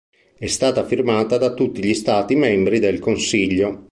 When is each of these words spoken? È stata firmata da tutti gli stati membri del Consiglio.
È 0.35 0.47
stata 0.47 0.83
firmata 0.83 1.37
da 1.37 1.53
tutti 1.53 1.83
gli 1.85 1.93
stati 1.93 2.33
membri 2.33 2.79
del 2.79 2.97
Consiglio. 2.97 3.89